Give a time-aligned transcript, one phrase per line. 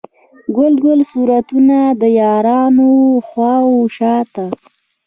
[0.55, 4.45] ګل ګل صورتونه، د یارانو و خواو شاته